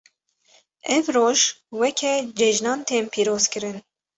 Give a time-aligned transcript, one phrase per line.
[0.95, 1.35] Ev roj
[1.79, 3.77] weke cejnan tên pîrozkirin.